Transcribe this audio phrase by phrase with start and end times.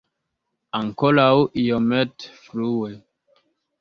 [0.77, 1.29] Ankoraŭ
[1.65, 2.91] iomete frue.